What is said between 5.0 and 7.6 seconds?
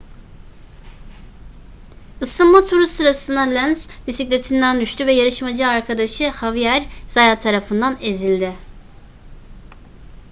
ve yarışmacı arkadaşı xavier zayat